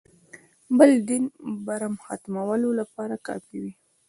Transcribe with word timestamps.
بل 0.77 0.91
دین 1.07 1.23
برم 1.65 1.95
ختمولو 2.05 2.69
لپاره 2.79 3.15
کافي 3.27 3.55
وي. 3.63 3.73